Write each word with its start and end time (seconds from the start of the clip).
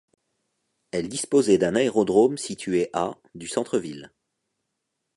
Elle 0.89 1.09
disposait 1.09 1.59
d'un 1.59 1.75
aérodrome 1.75 2.35
situé 2.35 2.89
à 2.91 3.19
du 3.35 3.45
centre 3.47 3.77
ville. 3.77 4.11